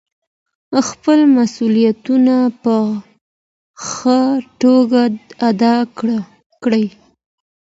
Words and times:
خپل 0.89 1.19
مسؤلیتونه 1.37 2.35
په 2.63 2.75
ښه 3.87 4.19
توګه 4.61 5.01
ادا 5.49 5.75
کړئ. 6.61 6.85